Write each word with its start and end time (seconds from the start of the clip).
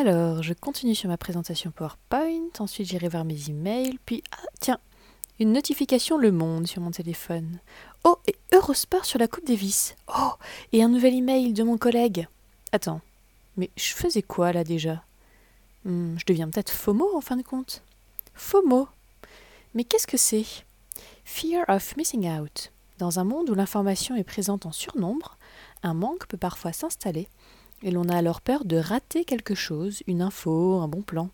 Alors, 0.00 0.42
je 0.42 0.54
continue 0.54 0.94
sur 0.94 1.10
ma 1.10 1.18
présentation 1.18 1.70
PowerPoint, 1.72 2.48
ensuite 2.58 2.88
j'irai 2.88 3.08
voir 3.10 3.26
mes 3.26 3.50
emails, 3.50 3.98
puis 4.06 4.22
ah, 4.32 4.46
tiens, 4.58 4.78
une 5.38 5.52
notification 5.52 6.16
Le 6.16 6.32
Monde 6.32 6.66
sur 6.66 6.80
mon 6.80 6.90
téléphone. 6.90 7.58
Oh, 8.04 8.16
et 8.26 8.34
Eurosport 8.54 9.04
sur 9.04 9.18
la 9.18 9.28
Coupe 9.28 9.46
Davis. 9.46 9.94
Oh, 10.08 10.30
et 10.72 10.82
un 10.82 10.88
nouvel 10.88 11.12
email 11.12 11.52
de 11.52 11.62
mon 11.62 11.76
collègue. 11.76 12.28
Attends, 12.72 13.02
mais 13.58 13.68
je 13.76 13.92
faisais 13.92 14.22
quoi 14.22 14.54
là 14.54 14.64
déjà? 14.64 15.04
Hmm, 15.84 16.16
Je 16.16 16.24
deviens 16.24 16.48
peut-être 16.48 16.72
FOMO 16.72 17.14
en 17.14 17.20
fin 17.20 17.36
de 17.36 17.42
compte. 17.42 17.82
FOMO 18.34 18.88
Mais 19.74 19.84
qu'est-ce 19.84 20.06
que 20.06 20.16
c'est? 20.16 20.46
Fear 21.26 21.66
of 21.68 21.94
missing 21.98 22.26
out. 22.26 22.72
Dans 22.96 23.18
un 23.18 23.24
monde 23.24 23.50
où 23.50 23.54
l'information 23.54 24.16
est 24.16 24.24
présente 24.24 24.64
en 24.64 24.72
surnombre, 24.72 25.36
un 25.82 25.92
manque 25.92 26.26
peut 26.26 26.38
parfois 26.38 26.72
s'installer 26.72 27.28
et 27.82 27.90
l'on 27.90 28.08
a 28.08 28.16
alors 28.16 28.40
peur 28.40 28.64
de 28.64 28.76
rater 28.76 29.24
quelque 29.24 29.54
chose, 29.54 30.02
une 30.06 30.22
info, 30.22 30.80
un 30.80 30.88
bon 30.88 31.02
plan. 31.02 31.30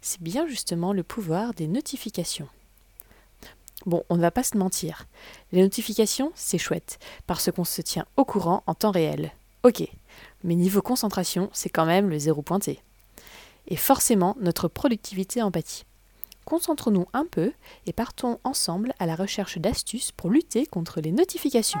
C'est 0.00 0.22
bien 0.22 0.46
justement 0.46 0.92
le 0.92 1.02
pouvoir 1.02 1.54
des 1.54 1.66
notifications. 1.66 2.48
Bon, 3.86 4.02
on 4.08 4.16
ne 4.16 4.20
va 4.20 4.30
pas 4.30 4.42
se 4.42 4.56
mentir. 4.56 5.06
Les 5.52 5.60
notifications, 5.62 6.32
c'est 6.34 6.58
chouette, 6.58 6.98
parce 7.26 7.50
qu'on 7.50 7.64
se 7.64 7.82
tient 7.82 8.06
au 8.16 8.24
courant 8.24 8.62
en 8.66 8.74
temps 8.74 8.90
réel. 8.90 9.32
Ok, 9.62 9.86
mais 10.42 10.54
niveau 10.54 10.82
concentration, 10.82 11.50
c'est 11.52 11.68
quand 11.68 11.86
même 11.86 12.08
le 12.08 12.18
zéro 12.18 12.42
pointé. 12.42 12.80
Et 13.68 13.76
forcément, 13.76 14.36
notre 14.40 14.68
productivité 14.68 15.42
en 15.42 15.50
pâtit. 15.50 15.84
Concentrons-nous 16.44 17.06
un 17.14 17.24
peu 17.24 17.52
et 17.86 17.92
partons 17.92 18.38
ensemble 18.44 18.92
à 18.98 19.06
la 19.06 19.16
recherche 19.16 19.58
d'astuces 19.58 20.12
pour 20.12 20.30
lutter 20.30 20.66
contre 20.66 21.00
les 21.00 21.12
notifications. 21.12 21.80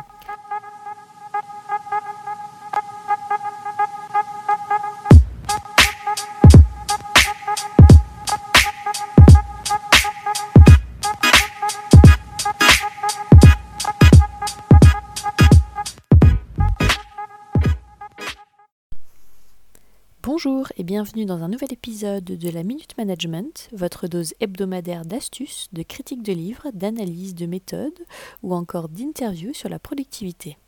Bonjour 20.36 20.66
et 20.76 20.82
bienvenue 20.82 21.26
dans 21.26 21.44
un 21.44 21.48
nouvel 21.48 21.72
épisode 21.72 22.24
de 22.24 22.50
la 22.50 22.64
Minute 22.64 22.98
Management, 22.98 23.68
votre 23.70 24.08
dose 24.08 24.34
hebdomadaire 24.40 25.04
d'astuces, 25.04 25.68
de 25.72 25.84
critiques 25.84 26.24
de 26.24 26.32
livres, 26.32 26.72
d'analyses, 26.74 27.36
de 27.36 27.46
méthodes 27.46 28.04
ou 28.42 28.52
encore 28.52 28.88
d'interviews 28.88 29.54
sur 29.54 29.68
la 29.68 29.78
productivité. 29.78 30.58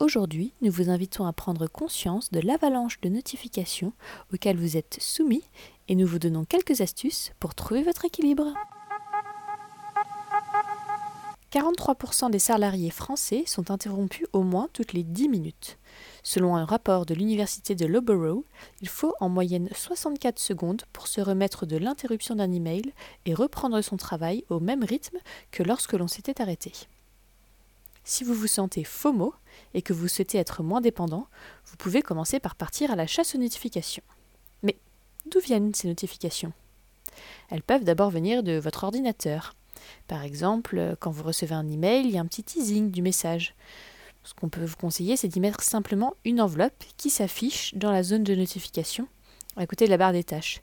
Aujourd'hui, 0.00 0.54
nous 0.60 0.72
vous 0.72 0.90
invitons 0.90 1.24
à 1.24 1.32
prendre 1.32 1.68
conscience 1.68 2.32
de 2.32 2.40
l'avalanche 2.40 3.00
de 3.00 3.10
notifications 3.10 3.92
auxquelles 4.34 4.58
vous 4.58 4.76
êtes 4.76 4.98
soumis 5.00 5.44
et 5.86 5.94
nous 5.94 6.08
vous 6.08 6.18
donnons 6.18 6.44
quelques 6.44 6.80
astuces 6.80 7.30
pour 7.38 7.54
trouver 7.54 7.84
votre 7.84 8.04
équilibre. 8.04 8.54
43% 11.52 12.30
des 12.30 12.38
salariés 12.38 12.90
français 12.90 13.42
sont 13.44 13.72
interrompus 13.72 14.26
au 14.32 14.42
moins 14.42 14.68
toutes 14.72 14.92
les 14.92 15.02
10 15.02 15.28
minutes. 15.28 15.78
Selon 16.22 16.54
un 16.54 16.64
rapport 16.64 17.06
de 17.06 17.14
l'université 17.14 17.74
de 17.74 17.86
Loughborough, 17.86 18.44
il 18.82 18.88
faut 18.88 19.14
en 19.18 19.28
moyenne 19.28 19.68
64 19.74 20.38
secondes 20.38 20.82
pour 20.92 21.08
se 21.08 21.20
remettre 21.20 21.66
de 21.66 21.76
l'interruption 21.76 22.36
d'un 22.36 22.52
email 22.52 22.92
et 23.26 23.34
reprendre 23.34 23.80
son 23.82 23.96
travail 23.96 24.44
au 24.48 24.60
même 24.60 24.84
rythme 24.84 25.18
que 25.50 25.64
lorsque 25.64 25.94
l'on 25.94 26.06
s'était 26.06 26.40
arrêté. 26.40 26.72
Si 28.04 28.22
vous 28.22 28.34
vous 28.34 28.46
sentez 28.46 28.84
FOMO 28.84 29.34
et 29.74 29.82
que 29.82 29.92
vous 29.92 30.06
souhaitez 30.06 30.38
être 30.38 30.62
moins 30.62 30.80
dépendant, 30.80 31.26
vous 31.66 31.76
pouvez 31.76 32.00
commencer 32.00 32.38
par 32.38 32.54
partir 32.54 32.92
à 32.92 32.96
la 32.96 33.08
chasse 33.08 33.34
aux 33.34 33.38
notifications. 33.38 34.04
Mais 34.62 34.76
d'où 35.26 35.40
viennent 35.40 35.74
ces 35.74 35.88
notifications? 35.88 36.52
Elles 37.50 37.62
peuvent 37.62 37.84
d'abord 37.84 38.10
venir 38.10 38.44
de 38.44 38.56
votre 38.58 38.84
ordinateur, 38.84 39.54
par 40.08 40.22
exemple, 40.22 40.96
quand 41.00 41.10
vous 41.10 41.22
recevez 41.22 41.54
un 41.54 41.68
email, 41.68 42.04
il 42.04 42.10
y 42.12 42.18
a 42.18 42.20
un 42.20 42.26
petit 42.26 42.42
teasing 42.42 42.90
du 42.90 43.02
message. 43.02 43.54
Ce 44.22 44.34
qu'on 44.34 44.48
peut 44.48 44.64
vous 44.64 44.76
conseiller, 44.76 45.16
c'est 45.16 45.28
d'y 45.28 45.40
mettre 45.40 45.62
simplement 45.62 46.14
une 46.24 46.40
enveloppe 46.40 46.84
qui 46.96 47.10
s'affiche 47.10 47.74
dans 47.74 47.90
la 47.90 48.02
zone 48.02 48.24
de 48.24 48.34
notification 48.34 49.08
à 49.56 49.66
côté 49.66 49.86
de 49.86 49.90
la 49.90 49.96
barre 49.96 50.12
des 50.12 50.24
tâches. 50.24 50.62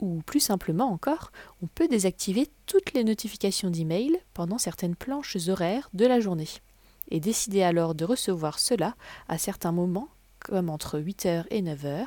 Ou 0.00 0.20
plus 0.22 0.40
simplement 0.40 0.90
encore, 0.90 1.30
on 1.62 1.66
peut 1.66 1.88
désactiver 1.88 2.48
toutes 2.66 2.92
les 2.92 3.04
notifications 3.04 3.70
d'email 3.70 4.18
pendant 4.34 4.58
certaines 4.58 4.96
planches 4.96 5.36
horaires 5.48 5.90
de 5.94 6.06
la 6.06 6.20
journée 6.20 6.48
et 7.10 7.20
décider 7.20 7.62
alors 7.62 7.94
de 7.94 8.04
recevoir 8.04 8.58
cela 8.58 8.94
à 9.28 9.38
certains 9.38 9.72
moments 9.72 10.08
comme 10.40 10.70
entre 10.70 10.98
8h 10.98 11.44
et 11.50 11.62
9h, 11.62 12.06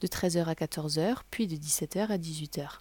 de 0.00 0.06
13h 0.08 0.46
à 0.46 0.54
14h, 0.54 1.18
puis 1.30 1.46
de 1.46 1.54
17h 1.54 2.08
à 2.08 2.18
18h. 2.18 2.80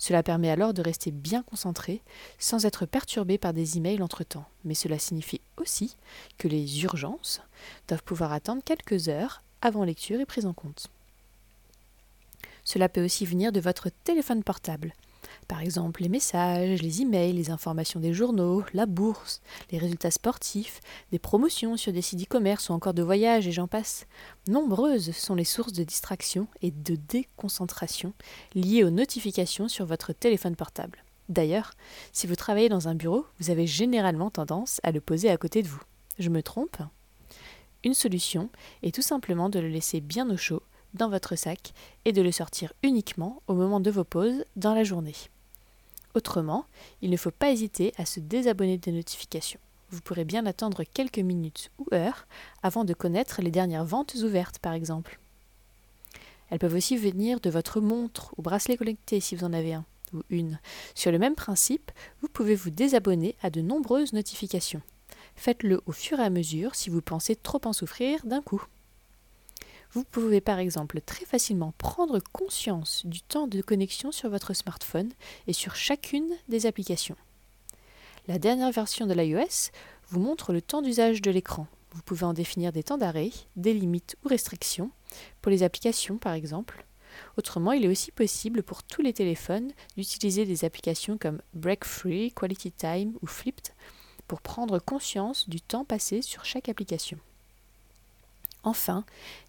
Cela 0.00 0.22
permet 0.22 0.48
alors 0.48 0.72
de 0.72 0.80
rester 0.80 1.10
bien 1.10 1.42
concentré 1.42 2.00
sans 2.38 2.64
être 2.64 2.86
perturbé 2.86 3.36
par 3.36 3.52
des 3.52 3.76
emails 3.76 4.02
entre-temps. 4.02 4.46
Mais 4.64 4.72
cela 4.72 4.98
signifie 4.98 5.42
aussi 5.58 5.94
que 6.38 6.48
les 6.48 6.82
urgences 6.82 7.42
doivent 7.86 8.02
pouvoir 8.02 8.32
attendre 8.32 8.62
quelques 8.64 9.10
heures 9.10 9.42
avant 9.60 9.84
lecture 9.84 10.18
et 10.18 10.24
prise 10.24 10.46
en 10.46 10.54
compte. 10.54 10.88
Cela 12.64 12.88
peut 12.88 13.04
aussi 13.04 13.26
venir 13.26 13.52
de 13.52 13.60
votre 13.60 13.90
téléphone 14.04 14.42
portable. 14.42 14.94
Par 15.50 15.62
exemple, 15.62 16.02
les 16.02 16.08
messages, 16.08 16.80
les 16.80 17.02
emails, 17.02 17.32
les 17.32 17.50
informations 17.50 17.98
des 17.98 18.14
journaux, 18.14 18.62
la 18.72 18.86
bourse, 18.86 19.42
les 19.72 19.78
résultats 19.78 20.12
sportifs, 20.12 20.80
des 21.10 21.18
promotions 21.18 21.76
sur 21.76 21.92
des 21.92 22.02
sites 22.02 22.22
e-commerce 22.22 22.68
ou 22.68 22.72
encore 22.72 22.94
de 22.94 23.02
voyages 23.02 23.48
et 23.48 23.52
j'en 23.52 23.66
passe. 23.66 24.06
Nombreuses 24.46 25.10
sont 25.10 25.34
les 25.34 25.42
sources 25.42 25.72
de 25.72 25.82
distraction 25.82 26.46
et 26.62 26.70
de 26.70 26.94
déconcentration 26.94 28.12
liées 28.54 28.84
aux 28.84 28.90
notifications 28.90 29.66
sur 29.66 29.86
votre 29.86 30.12
téléphone 30.12 30.54
portable. 30.54 31.02
D'ailleurs, 31.28 31.72
si 32.12 32.28
vous 32.28 32.36
travaillez 32.36 32.68
dans 32.68 32.86
un 32.86 32.94
bureau, 32.94 33.26
vous 33.40 33.50
avez 33.50 33.66
généralement 33.66 34.30
tendance 34.30 34.80
à 34.84 34.92
le 34.92 35.00
poser 35.00 35.30
à 35.30 35.36
côté 35.36 35.64
de 35.64 35.68
vous. 35.68 35.82
Je 36.20 36.28
me 36.28 36.44
trompe? 36.44 36.76
Une 37.82 37.94
solution 37.94 38.50
est 38.84 38.94
tout 38.94 39.02
simplement 39.02 39.48
de 39.48 39.58
le 39.58 39.68
laisser 39.68 40.00
bien 40.00 40.30
au 40.30 40.36
chaud 40.36 40.62
dans 40.94 41.08
votre 41.08 41.34
sac 41.34 41.72
et 42.04 42.12
de 42.12 42.22
le 42.22 42.30
sortir 42.30 42.72
uniquement 42.84 43.42
au 43.48 43.54
moment 43.54 43.80
de 43.80 43.90
vos 43.90 44.04
pauses 44.04 44.44
dans 44.54 44.74
la 44.74 44.84
journée. 44.84 45.16
Autrement, 46.14 46.66
il 47.02 47.10
ne 47.10 47.16
faut 47.16 47.30
pas 47.30 47.50
hésiter 47.50 47.92
à 47.96 48.04
se 48.04 48.20
désabonner 48.20 48.78
des 48.78 48.92
notifications. 48.92 49.60
Vous 49.90 50.00
pourrez 50.00 50.24
bien 50.24 50.46
attendre 50.46 50.84
quelques 50.84 51.18
minutes 51.18 51.70
ou 51.78 51.86
heures 51.92 52.26
avant 52.62 52.84
de 52.84 52.94
connaître 52.94 53.42
les 53.42 53.50
dernières 53.50 53.84
ventes 53.84 54.14
ouvertes, 54.22 54.58
par 54.58 54.72
exemple. 54.72 55.18
Elles 56.50 56.58
peuvent 56.58 56.74
aussi 56.74 56.96
venir 56.96 57.40
de 57.40 57.50
votre 57.50 57.80
montre 57.80 58.34
ou 58.36 58.42
bracelet 58.42 58.76
connecté 58.76 59.20
si 59.20 59.36
vous 59.36 59.44
en 59.44 59.52
avez 59.52 59.74
un 59.74 59.84
ou 60.12 60.22
une. 60.30 60.58
Sur 60.94 61.12
le 61.12 61.18
même 61.18 61.36
principe, 61.36 61.90
vous 62.20 62.28
pouvez 62.28 62.54
vous 62.54 62.70
désabonner 62.70 63.36
à 63.42 63.50
de 63.50 63.60
nombreuses 63.60 64.12
notifications. 64.12 64.82
Faites-le 65.36 65.80
au 65.86 65.92
fur 65.92 66.18
et 66.18 66.24
à 66.24 66.30
mesure 66.30 66.74
si 66.74 66.90
vous 66.90 67.02
pensez 67.02 67.36
trop 67.36 67.60
en 67.64 67.72
souffrir 67.72 68.24
d'un 68.26 68.42
coup. 68.42 68.64
Vous 69.92 70.04
pouvez 70.04 70.40
par 70.40 70.60
exemple 70.60 71.00
très 71.00 71.24
facilement 71.24 71.72
prendre 71.76 72.20
conscience 72.32 73.04
du 73.06 73.22
temps 73.22 73.48
de 73.48 73.60
connexion 73.60 74.12
sur 74.12 74.30
votre 74.30 74.54
smartphone 74.54 75.10
et 75.48 75.52
sur 75.52 75.74
chacune 75.74 76.30
des 76.48 76.66
applications. 76.66 77.16
La 78.28 78.38
dernière 78.38 78.70
version 78.70 79.06
de 79.06 79.14
l'iOS 79.14 79.72
vous 80.08 80.20
montre 80.20 80.52
le 80.52 80.62
temps 80.62 80.82
d'usage 80.82 81.22
de 81.22 81.30
l'écran. 81.32 81.66
Vous 81.92 82.02
pouvez 82.02 82.22
en 82.22 82.34
définir 82.34 82.70
des 82.70 82.84
temps 82.84 82.98
d'arrêt, 82.98 83.30
des 83.56 83.74
limites 83.74 84.16
ou 84.24 84.28
restrictions, 84.28 84.92
pour 85.42 85.50
les 85.50 85.64
applications 85.64 86.18
par 86.18 86.34
exemple. 86.34 86.86
Autrement, 87.36 87.72
il 87.72 87.84
est 87.84 87.88
aussi 87.88 88.12
possible 88.12 88.62
pour 88.62 88.84
tous 88.84 89.02
les 89.02 89.12
téléphones 89.12 89.72
d'utiliser 89.96 90.46
des 90.46 90.64
applications 90.64 91.18
comme 91.18 91.42
Break 91.54 91.84
Free, 91.84 92.30
Quality 92.30 92.70
Time 92.70 93.14
ou 93.22 93.26
Flipped 93.26 93.74
pour 94.28 94.40
prendre 94.40 94.78
conscience 94.78 95.48
du 95.48 95.60
temps 95.60 95.84
passé 95.84 96.22
sur 96.22 96.44
chaque 96.44 96.68
application. 96.68 97.18
Enfin, 98.62 99.04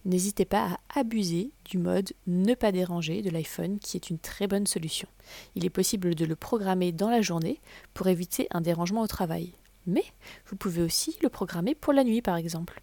n'hésitez 0.05 0.45
pas 0.45 0.77
à 0.89 0.99
abuser 0.99 1.51
du 1.65 1.77
mode 1.77 2.13
ne 2.27 2.53
pas 2.53 2.71
déranger 2.71 3.21
de 3.21 3.29
l'iPhone 3.29 3.77
qui 3.79 3.97
est 3.97 4.09
une 4.09 4.19
très 4.19 4.47
bonne 4.47 4.67
solution. 4.67 5.07
Il 5.55 5.65
est 5.65 5.69
possible 5.69 6.15
de 6.15 6.25
le 6.25 6.35
programmer 6.35 6.91
dans 6.91 7.09
la 7.09 7.21
journée 7.21 7.59
pour 7.93 8.07
éviter 8.07 8.47
un 8.51 8.61
dérangement 8.61 9.01
au 9.01 9.07
travail. 9.07 9.51
Mais 9.85 10.05
vous 10.45 10.55
pouvez 10.55 10.81
aussi 10.81 11.17
le 11.21 11.29
programmer 11.29 11.75
pour 11.75 11.91
la 11.91 12.03
nuit 12.03 12.21
par 12.21 12.37
exemple, 12.37 12.81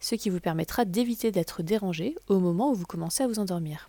ce 0.00 0.16
qui 0.16 0.28
vous 0.28 0.40
permettra 0.40 0.84
d'éviter 0.84 1.30
d'être 1.30 1.62
dérangé 1.62 2.14
au 2.28 2.40
moment 2.40 2.70
où 2.70 2.74
vous 2.74 2.86
commencez 2.86 3.22
à 3.22 3.28
vous 3.28 3.38
endormir. 3.38 3.88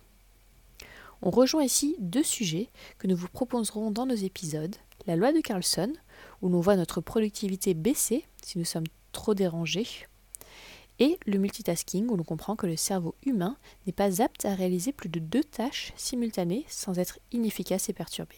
On 1.20 1.30
rejoint 1.30 1.64
ici 1.64 1.96
deux 1.98 2.22
sujets 2.22 2.68
que 2.98 3.06
nous 3.06 3.16
vous 3.16 3.28
proposerons 3.28 3.90
dans 3.90 4.06
nos 4.06 4.14
épisodes. 4.14 4.74
La 5.06 5.16
loi 5.16 5.32
de 5.32 5.40
Carlson, 5.40 5.92
où 6.40 6.48
l'on 6.48 6.60
voit 6.60 6.76
notre 6.76 7.00
productivité 7.00 7.74
baisser 7.74 8.24
si 8.42 8.58
nous 8.58 8.64
sommes 8.64 8.86
trop 9.12 9.34
dérangés 9.34 9.86
et 11.02 11.18
le 11.26 11.36
multitasking 11.36 12.08
où 12.08 12.16
l'on 12.16 12.22
comprend 12.22 12.54
que 12.54 12.68
le 12.68 12.76
cerveau 12.76 13.16
humain 13.26 13.56
n'est 13.86 13.92
pas 13.92 14.22
apte 14.22 14.44
à 14.44 14.54
réaliser 14.54 14.92
plus 14.92 15.08
de 15.08 15.18
deux 15.18 15.42
tâches 15.42 15.92
simultanées 15.96 16.64
sans 16.68 16.96
être 16.96 17.18
inefficace 17.32 17.88
et 17.88 17.92
perturbé. 17.92 18.36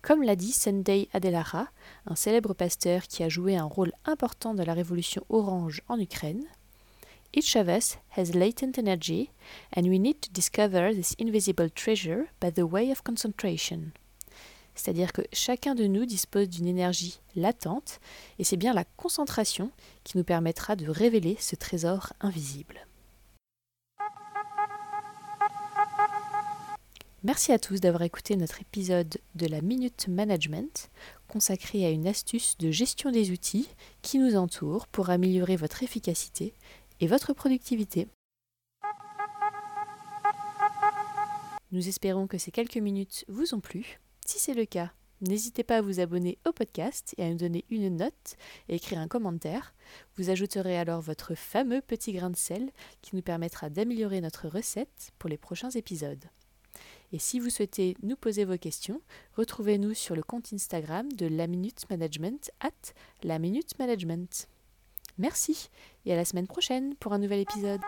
Comme 0.00 0.22
l'a 0.22 0.34
dit 0.34 0.50
Sunday 0.50 1.08
Adelara, 1.12 1.68
un 2.06 2.16
célèbre 2.16 2.54
pasteur 2.54 3.02
qui 3.02 3.22
a 3.22 3.28
joué 3.28 3.54
un 3.54 3.64
rôle 3.64 3.92
important 4.06 4.54
dans 4.54 4.64
la 4.64 4.72
révolution 4.72 5.22
orange 5.28 5.82
en 5.88 6.00
Ukraine, 6.00 6.46
Each 7.34 7.54
of 7.54 7.68
us 7.68 7.98
has 8.16 8.34
latent 8.34 8.78
energy, 8.78 9.30
and 9.76 9.82
we 9.88 10.00
need 10.00 10.22
to 10.22 10.32
discover 10.32 10.94
this 10.94 11.14
invisible 11.20 11.68
treasure 11.68 12.28
by 12.40 12.50
the 12.50 12.66
way 12.66 12.90
of 12.90 13.04
concentration. 13.04 13.92
C'est-à-dire 14.74 15.12
que 15.12 15.22
chacun 15.32 15.74
de 15.74 15.86
nous 15.86 16.06
dispose 16.06 16.48
d'une 16.48 16.66
énergie 16.66 17.20
latente, 17.36 18.00
et 18.38 18.44
c'est 18.44 18.56
bien 18.56 18.72
la 18.72 18.84
concentration 18.84 19.70
qui 20.04 20.16
nous 20.16 20.24
permettra 20.24 20.76
de 20.76 20.88
révéler 20.88 21.36
ce 21.38 21.56
trésor 21.56 22.12
invisible. 22.20 22.86
Merci 27.22 27.52
à 27.52 27.58
tous 27.58 27.80
d'avoir 27.80 28.02
écouté 28.02 28.34
notre 28.34 28.62
épisode 28.62 29.18
de 29.34 29.46
la 29.46 29.60
Minute 29.60 30.08
Management 30.08 30.90
consacré 31.28 31.84
à 31.84 31.90
une 31.90 32.06
astuce 32.06 32.56
de 32.56 32.70
gestion 32.70 33.10
des 33.10 33.30
outils 33.30 33.68
qui 34.00 34.18
nous 34.18 34.36
entourent 34.36 34.86
pour 34.86 35.10
améliorer 35.10 35.56
votre 35.56 35.82
efficacité 35.82 36.54
et 36.98 37.06
votre 37.06 37.34
productivité. 37.34 38.08
Nous 41.72 41.88
espérons 41.88 42.26
que 42.26 42.38
ces 42.38 42.50
quelques 42.50 42.78
minutes 42.78 43.26
vous 43.28 43.54
ont 43.54 43.60
plu. 43.60 44.00
Si 44.30 44.38
c'est 44.38 44.54
le 44.54 44.64
cas, 44.64 44.92
n'hésitez 45.22 45.64
pas 45.64 45.78
à 45.78 45.82
vous 45.82 45.98
abonner 45.98 46.38
au 46.46 46.52
podcast 46.52 47.16
et 47.18 47.24
à 47.24 47.30
nous 47.30 47.36
donner 47.36 47.64
une 47.68 47.96
note 47.96 48.36
et 48.68 48.76
écrire 48.76 49.00
un 49.00 49.08
commentaire. 49.08 49.74
Vous 50.16 50.30
ajouterez 50.30 50.78
alors 50.78 51.00
votre 51.00 51.34
fameux 51.34 51.80
petit 51.80 52.12
grain 52.12 52.30
de 52.30 52.36
sel 52.36 52.70
qui 53.02 53.16
nous 53.16 53.22
permettra 53.22 53.70
d'améliorer 53.70 54.20
notre 54.20 54.46
recette 54.46 55.10
pour 55.18 55.28
les 55.28 55.36
prochains 55.36 55.70
épisodes. 55.70 56.24
Et 57.12 57.18
si 57.18 57.40
vous 57.40 57.50
souhaitez 57.50 57.96
nous 58.04 58.14
poser 58.14 58.44
vos 58.44 58.56
questions, 58.56 59.02
retrouvez-nous 59.36 59.94
sur 59.94 60.14
le 60.14 60.22
compte 60.22 60.52
Instagram 60.52 61.10
de 61.10 61.26
la 61.26 61.48
Minute 61.48 61.90
Management 61.90 62.52
at 62.60 62.92
la 63.24 63.40
Minute 63.40 63.76
Management. 63.80 64.46
Merci 65.18 65.70
et 66.06 66.12
à 66.12 66.16
la 66.16 66.24
semaine 66.24 66.46
prochaine 66.46 66.94
pour 67.00 67.12
un 67.12 67.18
nouvel 67.18 67.40
épisode. 67.40 67.80